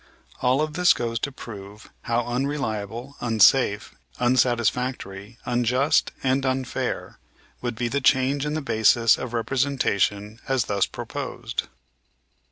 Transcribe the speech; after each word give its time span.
All 0.41 0.63
of 0.63 0.73
this 0.73 0.93
goes 0.93 1.19
to 1.19 1.31
prove 1.31 1.91
how 2.05 2.25
unreliable, 2.25 3.15
unsafe, 3.21 3.93
unsatisfactory, 4.19 5.37
unjust 5.45 6.09
and 6.23 6.43
unfair 6.43 7.19
would 7.61 7.75
be 7.75 7.87
the 7.87 8.01
change 8.01 8.43
in 8.43 8.55
the 8.55 8.63
basis 8.63 9.19
of 9.19 9.31
representation 9.33 10.39
as 10.47 10.65
thus 10.65 10.87
proposed. 10.87 11.67